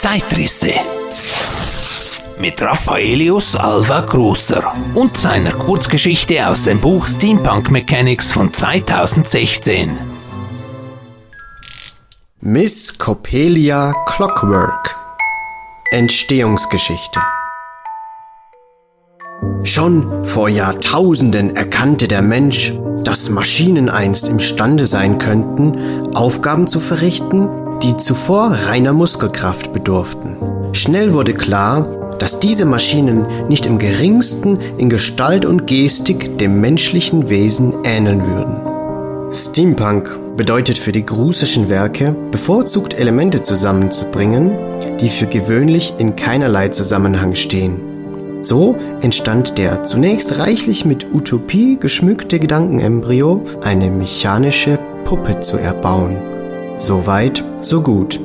Zeitrisse. 0.00 0.70
Mit 2.38 2.62
Raffaelius 2.62 3.56
Alva 3.56 4.02
Großer 4.02 4.72
und 4.94 5.16
seiner 5.16 5.50
Kurzgeschichte 5.50 6.46
aus 6.46 6.62
dem 6.62 6.80
Buch 6.80 7.08
Steampunk 7.08 7.72
Mechanics 7.72 8.30
von 8.30 8.54
2016. 8.54 9.98
Miss 12.40 12.96
Coppelia 12.96 13.92
Clockwork 14.06 14.94
Entstehungsgeschichte 15.90 17.20
Schon 19.64 20.24
vor 20.24 20.48
Jahrtausenden 20.48 21.56
erkannte 21.56 22.06
der 22.06 22.22
Mensch, 22.22 22.72
dass 23.02 23.30
Maschinen 23.30 23.88
einst 23.88 24.28
imstande 24.28 24.86
sein 24.86 25.18
könnten, 25.18 26.14
Aufgaben 26.14 26.68
zu 26.68 26.78
verrichten, 26.78 27.48
die 27.82 27.96
zuvor 27.96 28.50
reiner 28.66 28.92
Muskelkraft 28.92 29.72
bedurften. 29.72 30.36
Schnell 30.72 31.12
wurde 31.12 31.34
klar, 31.34 32.16
dass 32.18 32.40
diese 32.40 32.64
Maschinen 32.64 33.26
nicht 33.48 33.66
im 33.66 33.78
geringsten 33.78 34.58
in 34.78 34.90
Gestalt 34.90 35.44
und 35.44 35.66
Gestik 35.66 36.38
dem 36.38 36.60
menschlichen 36.60 37.28
Wesen 37.28 37.74
ähneln 37.84 38.26
würden. 38.26 39.32
Steampunk 39.32 40.36
bedeutet 40.36 40.78
für 40.78 40.92
die 40.92 41.04
grußischen 41.04 41.68
Werke, 41.68 42.16
bevorzugt 42.30 42.94
Elemente 42.94 43.42
zusammenzubringen, 43.42 44.52
die 45.00 45.08
für 45.08 45.26
gewöhnlich 45.26 45.94
in 45.98 46.16
keinerlei 46.16 46.68
Zusammenhang 46.68 47.34
stehen. 47.34 47.80
So 48.40 48.76
entstand 49.02 49.58
der 49.58 49.84
zunächst 49.84 50.38
reichlich 50.38 50.84
mit 50.84 51.06
Utopie 51.12 51.76
geschmückte 51.78 52.38
Gedankenembryo, 52.38 53.44
eine 53.62 53.90
mechanische 53.90 54.78
Puppe 55.04 55.40
zu 55.40 55.56
erbauen. 55.58 56.37
So 56.78 57.06
weit, 57.06 57.44
so 57.60 57.82
gut. 57.82 58.20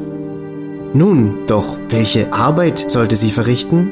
Nun, 0.94 1.40
doch 1.48 1.78
welche 1.90 2.32
Arbeit 2.32 2.86
sollte 2.92 3.16
sie 3.16 3.32
verrichten? 3.32 3.90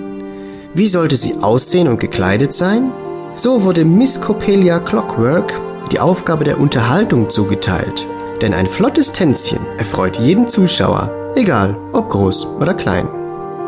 Wie 0.75 0.87
sollte 0.87 1.15
sie 1.15 1.35
aussehen 1.41 1.87
und 1.87 1.99
gekleidet 1.99 2.53
sein? 2.53 2.91
So 3.33 3.63
wurde 3.63 3.85
Miss 3.85 4.21
Coppelia 4.21 4.79
Clockwork 4.79 5.53
die 5.91 5.99
Aufgabe 5.99 6.43
der 6.43 6.59
Unterhaltung 6.59 7.29
zugeteilt. 7.29 8.07
Denn 8.41 8.53
ein 8.53 8.67
flottes 8.67 9.11
Tänzchen 9.11 9.59
erfreut 9.77 10.17
jeden 10.19 10.47
Zuschauer, 10.47 11.11
egal 11.35 11.75
ob 11.91 12.09
groß 12.09 12.45
oder 12.59 12.73
klein. 12.73 13.07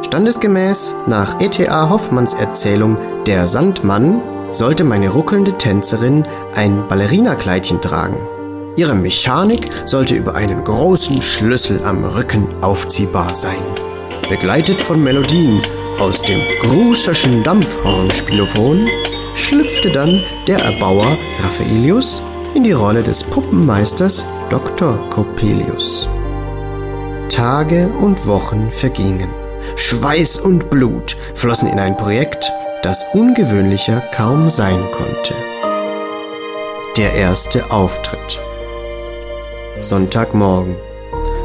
Standesgemäß 0.05 0.95
nach 1.07 1.41
E.T.A. 1.41 1.89
Hoffmanns 1.89 2.33
Erzählung 2.33 2.97
Der 3.25 3.47
Sandmann 3.47 4.21
sollte 4.51 4.83
meine 4.83 5.09
ruckelnde 5.09 5.53
Tänzerin 5.53 6.25
ein 6.55 6.87
Ballerinakleidchen 6.87 7.81
tragen. 7.81 8.17
Ihre 8.75 8.95
Mechanik 8.95 9.69
sollte 9.85 10.15
über 10.15 10.33
einen 10.33 10.63
großen 10.63 11.21
Schlüssel 11.21 11.83
am 11.83 12.03
Rücken 12.03 12.47
aufziehbar 12.61 13.35
sein. 13.35 13.61
Begleitet 14.29 14.81
von 14.81 15.03
Melodien 15.03 15.61
aus 15.99 16.21
dem 16.23 16.39
russischen 16.71 17.43
Dampfhornspilophon 17.43 18.87
schlüpfte 19.35 19.91
dann 19.91 20.23
der 20.47 20.57
Erbauer 20.59 21.17
Raffaelius 21.43 22.23
in 22.55 22.63
die 22.63 22.71
Rolle 22.71 23.03
des 23.03 23.23
Puppenmeisters 23.23 24.25
Dr. 24.49 24.97
Coppelius. 25.09 26.09
Tage 27.29 27.89
und 28.01 28.25
Wochen 28.25 28.71
vergingen. 28.71 29.29
Schweiß 29.75 30.39
und 30.39 30.69
Blut 30.71 31.15
flossen 31.35 31.69
in 31.69 31.79
ein 31.79 31.95
Projekt, 31.95 32.51
das 32.81 33.05
ungewöhnlicher 33.13 34.01
kaum 34.13 34.49
sein 34.49 34.79
konnte. 34.91 35.35
Der 36.97 37.13
erste 37.13 37.71
Auftritt. 37.71 38.39
Sonntagmorgen. 39.79 40.75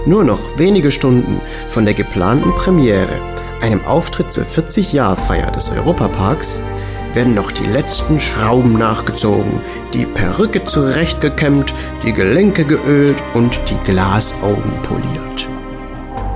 Nur 0.06 0.24
noch 0.24 0.56
wenige 0.56 0.90
Stunden 0.90 1.40
von 1.68 1.84
der 1.84 1.94
geplanten 1.94 2.54
Premiere, 2.54 3.20
einem 3.60 3.84
Auftritt 3.84 4.32
zur 4.32 4.44
40-Jahr-Feier 4.44 5.50
des 5.50 5.70
Europaparks, 5.70 6.62
werden 7.14 7.34
noch 7.34 7.50
die 7.50 7.64
letzten 7.64 8.20
Schrauben 8.20 8.74
nachgezogen, 8.78 9.60
die 9.94 10.06
Perücke 10.06 10.64
zurechtgekämmt, 10.64 11.74
die 12.04 12.12
Gelenke 12.12 12.64
geölt 12.64 13.22
und 13.34 13.60
die 13.70 13.90
Glasaugen 13.90 14.72
poliert. 14.82 15.48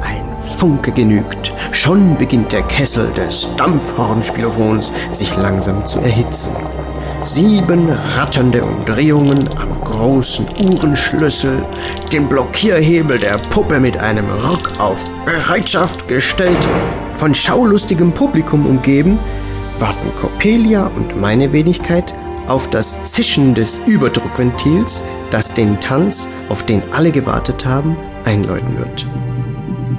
Ein 0.01 0.25
Funke 0.59 0.93
genügt, 0.93 1.53
schon 1.71 2.17
beginnt 2.17 2.53
der 2.53 2.63
Kessel 2.63 3.11
des 3.13 3.49
Dampfhornspilophons 3.57 4.93
sich 5.13 5.37
langsam 5.37 5.87
zu 5.87 6.01
erhitzen. 6.01 6.57
Sieben 7.25 7.89
ratternde 8.17 8.65
Umdrehungen 8.65 9.49
am 9.57 9.81
großen 9.85 10.45
Uhrenschlüssel, 10.59 11.65
den 12.13 12.29
Blockierhebel 12.29 13.19
der 13.19 13.37
Puppe 13.51 13.79
mit 13.79 13.97
einem 13.97 14.29
Ruck 14.29 14.73
auf 14.79 15.09
Bereitschaft 15.25 16.09
gestellt, 16.09 16.69
von 17.15 17.33
schaulustigem 17.33 18.13
Publikum 18.13 18.67
umgeben, 18.67 19.21
warten 19.79 20.13
Coppelia 20.17 20.91
und 20.97 21.21
meine 21.21 21.53
Wenigkeit 21.53 22.13
auf 22.49 22.69
das 22.71 23.05
Zischen 23.05 23.55
des 23.55 23.79
Überdruckventils, 23.87 25.05
das 25.31 25.55
den 25.55 25.79
Tanz, 25.79 26.29
auf 26.49 26.67
den 26.67 26.83
alle 26.93 27.13
gewartet 27.13 27.65
haben, 27.65 27.97
einläuten 28.25 28.77
wird. 28.77 29.07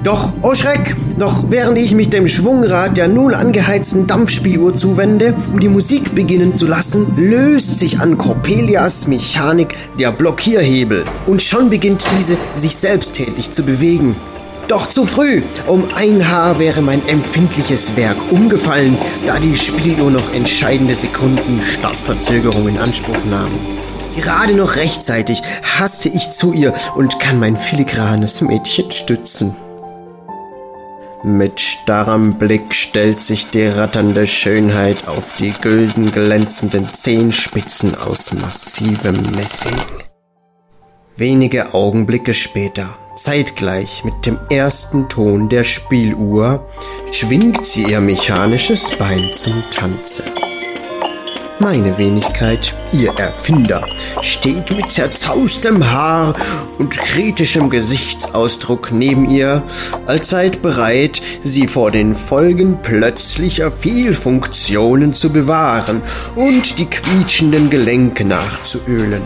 Doch, 0.04 0.34
oh 0.42 0.54
Schreck! 0.54 0.94
Noch 1.16 1.44
während 1.48 1.78
ich 1.78 1.94
mich 1.94 2.10
dem 2.10 2.28
Schwungrad 2.28 2.98
der 2.98 3.08
nun 3.08 3.32
angeheizten 3.32 4.06
Dampfspieluhr 4.06 4.76
zuwende, 4.76 5.34
um 5.50 5.60
die 5.60 5.70
Musik 5.70 6.14
beginnen 6.14 6.54
zu 6.54 6.66
lassen, 6.66 7.16
löst 7.16 7.78
sich 7.78 8.00
an 8.00 8.18
Coppelias 8.18 9.06
Mechanik 9.06 9.74
der 9.98 10.12
Blockierhebel 10.12 11.04
und 11.26 11.40
schon 11.40 11.70
beginnt 11.70 12.04
diese 12.18 12.36
sich 12.52 12.76
selbsttätig 12.76 13.52
zu 13.52 13.62
bewegen. 13.62 14.14
Doch 14.68 14.90
zu 14.90 15.06
früh. 15.06 15.40
Um 15.66 15.84
ein 15.94 16.28
Haar 16.28 16.58
wäre 16.58 16.82
mein 16.82 17.06
empfindliches 17.08 17.96
Werk 17.96 18.18
umgefallen, 18.30 18.98
da 19.24 19.38
die 19.38 19.56
Spieluhr 19.56 20.10
noch 20.10 20.34
entscheidende 20.34 20.96
Sekunden 20.96 21.62
Startverzögerung 21.62 22.68
in 22.68 22.78
Anspruch 22.78 23.24
nahm. 23.30 23.52
Gerade 24.16 24.52
noch 24.52 24.76
rechtzeitig 24.76 25.40
hasse 25.78 26.10
ich 26.10 26.28
zu 26.28 26.52
ihr 26.52 26.74
und 26.94 27.18
kann 27.20 27.38
mein 27.38 27.56
filigranes 27.56 28.42
Mädchen 28.42 28.90
stützen. 28.90 29.56
Mit 31.26 31.58
starrem 31.58 32.34
Blick 32.34 32.74
stellt 32.74 33.18
sich 33.18 33.48
die 33.48 33.64
ratternde 33.64 34.26
Schönheit 34.26 35.08
auf 35.08 35.32
die 35.32 35.52
gülden 35.52 36.12
glänzenden 36.12 36.92
Zehenspitzen 36.92 37.94
aus 37.94 38.34
massivem 38.34 39.22
Messing. 39.34 39.72
Wenige 41.16 41.72
Augenblicke 41.72 42.34
später, 42.34 42.98
zeitgleich 43.16 44.04
mit 44.04 44.26
dem 44.26 44.38
ersten 44.50 45.08
Ton 45.08 45.48
der 45.48 45.64
Spieluhr, 45.64 46.68
schwingt 47.10 47.64
sie 47.64 47.84
ihr 47.84 48.02
mechanisches 48.02 48.90
Bein 48.98 49.30
zum 49.32 49.62
Tanze. 49.70 50.24
Meine 51.64 51.96
Wenigkeit, 51.96 52.74
ihr 52.92 53.14
Erfinder, 53.18 53.86
steht 54.20 54.70
mit 54.70 54.90
zerzaustem 54.90 55.90
Haar 55.90 56.34
und 56.76 56.94
kritischem 56.94 57.70
Gesichtsausdruck 57.70 58.92
neben 58.92 59.30
ihr, 59.30 59.62
als 60.04 60.28
seid 60.28 60.60
bereit, 60.60 61.22
sie 61.40 61.66
vor 61.66 61.90
den 61.90 62.14
Folgen 62.14 62.82
plötzlicher 62.82 63.70
Fehlfunktionen 63.70 65.14
zu 65.14 65.30
bewahren 65.30 66.02
und 66.34 66.78
die 66.78 66.84
quietschenden 66.84 67.70
Gelenke 67.70 68.26
nachzuölen. 68.26 69.22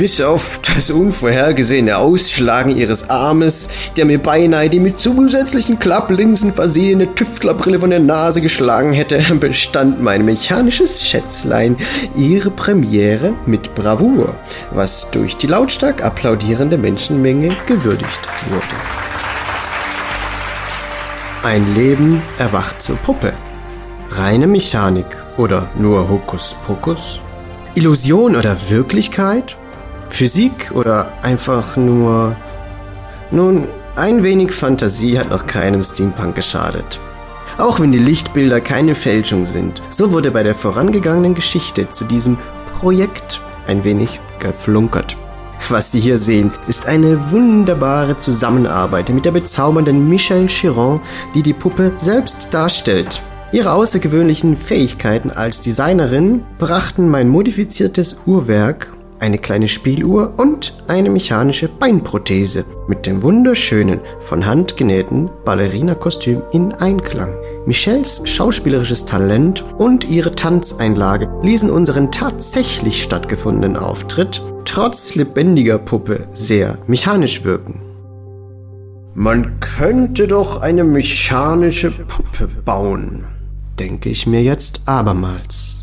Bis 0.00 0.22
auf 0.22 0.60
das 0.62 0.90
unvorhergesehene 0.90 1.98
Ausschlagen 1.98 2.74
ihres 2.74 3.10
Armes, 3.10 3.68
der 3.98 4.06
mir 4.06 4.18
beinahe 4.18 4.70
die 4.70 4.80
mit 4.80 4.98
zusätzlichen 4.98 5.78
Klapplinsen 5.78 6.54
versehene 6.54 7.14
Tüftlerbrille 7.14 7.80
von 7.80 7.90
der 7.90 8.00
Nase 8.00 8.40
geschlagen 8.40 8.94
hätte, 8.94 9.22
bestand 9.40 10.02
mein 10.02 10.24
mechanisches 10.24 11.06
Schätzlein 11.06 11.76
ihre 12.16 12.50
Premiere 12.50 13.34
mit 13.44 13.74
Bravour, 13.74 14.34
was 14.70 15.10
durch 15.10 15.36
die 15.36 15.48
lautstark 15.48 16.02
applaudierende 16.02 16.78
Menschenmenge 16.78 17.54
gewürdigt 17.66 18.20
wurde. 18.48 18.64
Ein 21.42 21.74
Leben 21.74 22.22
erwacht 22.38 22.80
zur 22.80 22.96
Puppe. 22.96 23.34
Reine 24.12 24.46
Mechanik 24.46 25.22
oder 25.36 25.68
nur 25.78 26.08
Hokuspokus? 26.08 27.20
Illusion 27.74 28.34
oder 28.34 28.56
Wirklichkeit? 28.70 29.58
Physik 30.10 30.72
oder 30.74 31.12
einfach 31.22 31.76
nur... 31.76 32.36
Nun, 33.30 33.68
ein 33.96 34.22
wenig 34.22 34.52
Fantasie 34.52 35.18
hat 35.18 35.30
noch 35.30 35.46
keinem 35.46 35.82
Steampunk 35.82 36.34
geschadet. 36.34 37.00
Auch 37.58 37.80
wenn 37.80 37.92
die 37.92 37.98
Lichtbilder 37.98 38.60
keine 38.60 38.94
Fälschung 38.94 39.46
sind, 39.46 39.82
so 39.90 40.12
wurde 40.12 40.30
bei 40.30 40.42
der 40.42 40.54
vorangegangenen 40.54 41.34
Geschichte 41.34 41.90
zu 41.90 42.04
diesem 42.04 42.38
Projekt 42.78 43.40
ein 43.66 43.84
wenig 43.84 44.20
geflunkert. 44.38 45.16
Was 45.68 45.92
Sie 45.92 46.00
hier 46.00 46.18
sehen, 46.18 46.50
ist 46.68 46.86
eine 46.86 47.30
wunderbare 47.30 48.16
Zusammenarbeit 48.16 49.10
mit 49.10 49.24
der 49.24 49.32
bezaubernden 49.32 50.08
Michelle 50.08 50.46
Chiron, 50.46 51.00
die 51.34 51.42
die 51.42 51.52
Puppe 51.52 51.92
selbst 51.98 52.48
darstellt. 52.52 53.22
Ihre 53.52 53.72
außergewöhnlichen 53.72 54.56
Fähigkeiten 54.56 55.30
als 55.30 55.60
Designerin 55.60 56.42
brachten 56.58 57.08
mein 57.08 57.28
modifiziertes 57.28 58.16
Uhrwerk 58.24 58.92
eine 59.20 59.38
kleine 59.38 59.68
Spieluhr 59.68 60.34
und 60.36 60.82
eine 60.88 61.10
mechanische 61.10 61.68
Beinprothese 61.68 62.64
mit 62.88 63.06
dem 63.06 63.22
wunderschönen, 63.22 64.00
von 64.20 64.46
Hand 64.46 64.76
genähten 64.76 65.30
Ballerina-Kostüm 65.44 66.42
in 66.52 66.72
Einklang. 66.72 67.34
Michelles 67.66 68.22
schauspielerisches 68.24 69.04
Talent 69.04 69.64
und 69.78 70.08
ihre 70.08 70.32
Tanzeinlage 70.32 71.30
ließen 71.42 71.70
unseren 71.70 72.10
tatsächlich 72.10 73.02
stattgefundenen 73.02 73.76
Auftritt 73.76 74.42
trotz 74.64 75.14
lebendiger 75.14 75.78
Puppe 75.78 76.28
sehr 76.32 76.78
mechanisch 76.86 77.44
wirken. 77.44 77.80
Man 79.14 79.58
könnte 79.58 80.28
doch 80.28 80.60
eine 80.62 80.84
mechanische 80.84 81.90
Puppe 81.90 82.46
bauen, 82.64 83.24
denke 83.78 84.08
ich 84.08 84.26
mir 84.26 84.42
jetzt 84.42 84.82
abermals. 84.86 85.79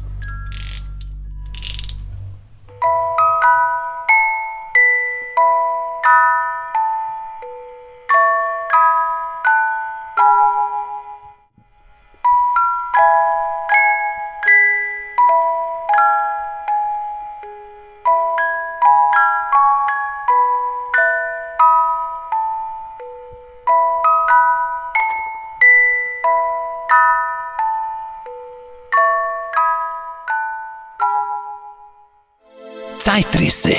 Zeitrisse. 33.07 33.71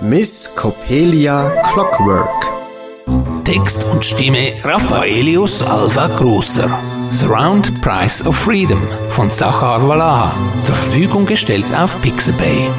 Miss 0.00 0.54
Coppelia 0.54 1.50
Clockwork. 1.72 2.46
Text 3.44 3.82
und 3.82 4.04
Stimme 4.04 4.52
Raffaelius 4.62 5.60
Alva 5.64 6.06
Grosser. 6.06 6.70
Surround 7.10 7.80
Price 7.80 8.24
of 8.24 8.36
Freedom 8.36 8.80
von 9.10 9.28
Zachar 9.28 9.88
Valaha. 9.88 10.32
Zur 10.64 10.76
Verfügung 10.76 11.26
gestellt 11.26 11.66
auf 11.76 12.00
Pixabay. 12.00 12.70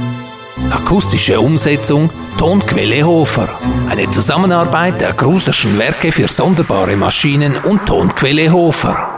Akustische 0.72 1.42
Umsetzung 1.42 2.10
Tonquelle 2.38 3.04
Hofer. 3.04 3.50
Eine 3.90 4.10
Zusammenarbeit 4.12 5.02
der 5.02 5.12
Gruserschen 5.12 5.78
Werke 5.78 6.14
für 6.14 6.30
sonderbare 6.30 6.96
Maschinen 6.96 7.58
und 7.58 7.86
Tonquelle 7.86 8.50
Hofer. 8.50 9.13